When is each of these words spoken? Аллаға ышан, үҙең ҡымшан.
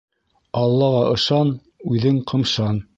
Аллаға 0.61 1.03
ышан, 1.19 1.55
үҙең 1.95 2.23
ҡымшан. 2.33 2.87